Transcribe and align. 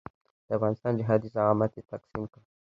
د 0.47 0.49
افغانستان 0.57 0.93
جهادي 0.99 1.27
زعامت 1.35 1.71
یې 1.77 1.83
تقسیم 1.91 2.21
کړ. 2.31 2.41